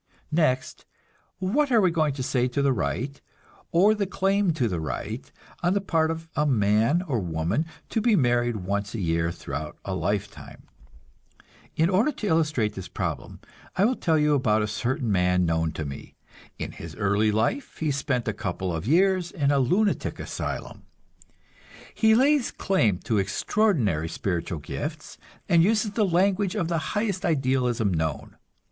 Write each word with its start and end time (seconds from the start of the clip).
Next, 0.31 0.85
what 1.37 1.71
are 1.71 1.79
we 1.79 1.91
going 1.91 2.13
to 2.15 2.23
say 2.23 2.47
to 2.47 2.63
the 2.63 2.73
right, 2.73 3.21
or 3.71 3.93
the 3.93 4.07
claim 4.07 4.51
to 4.53 4.67
the 4.67 4.79
right, 4.79 5.31
on 5.61 5.75
the 5.75 5.79
part 5.79 6.09
of 6.09 6.27
a 6.35 6.43
man 6.47 7.03
or 7.03 7.19
woman, 7.19 7.67
to 7.89 8.01
be 8.01 8.15
married 8.15 8.55
once 8.65 8.95
a 8.95 8.99
year 8.99 9.31
throughout 9.31 9.77
a 9.85 9.93
lifetime? 9.93 10.63
In 11.75 11.87
order 11.87 12.11
to 12.13 12.25
illustrate 12.25 12.73
this 12.73 12.87
problem, 12.87 13.41
I 13.75 13.85
will 13.85 13.93
tell 13.95 14.17
you 14.17 14.33
about 14.33 14.63
a 14.63 14.67
certain 14.67 15.11
man 15.11 15.45
known 15.45 15.71
to 15.73 15.85
me. 15.85 16.15
In 16.57 16.71
his 16.71 16.95
early 16.95 17.31
life 17.31 17.77
he 17.77 17.91
spent 17.91 18.27
a 18.27 18.33
couple 18.33 18.75
of 18.75 18.87
years 18.87 19.29
in 19.31 19.51
a 19.51 19.59
lunatic 19.59 20.19
asylum. 20.19 20.81
He 21.93 22.15
lays 22.15 22.49
claim 22.49 22.97
to 23.03 23.19
extraordinary 23.19 24.09
spiritual 24.09 24.61
gifts, 24.61 25.19
and 25.47 25.61
uses 25.61 25.91
the 25.91 26.05
language 26.07 26.55
of 26.55 26.69
the 26.69 26.79
highest 26.97 27.23
idealism 27.23 27.93
known. 27.93 28.37